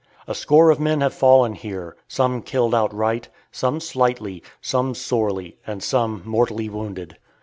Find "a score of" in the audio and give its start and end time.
0.27-0.79